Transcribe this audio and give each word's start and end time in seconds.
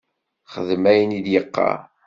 Xdem 0.53 0.83
ayen 0.91 1.17
i 1.17 1.19
d-yeqqar! 1.25 1.77